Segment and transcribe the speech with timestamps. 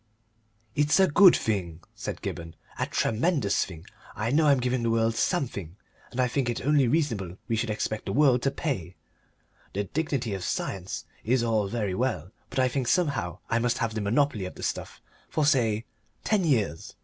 [0.73, 3.85] "It's a good thing," said Gibberne, "a tremendous thing.
[4.15, 5.75] I know I'm giving the world something,
[6.09, 8.95] and I think it only reasonable we should expect the world to pay.
[9.73, 13.93] The dignity of science is all very well, but I think somehow I must have
[13.93, 15.85] the monopoly of the stuff for, say,
[16.23, 16.95] ten years.